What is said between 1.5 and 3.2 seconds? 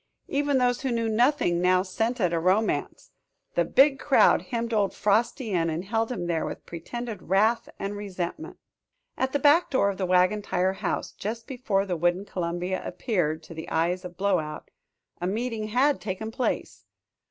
now scented a romance.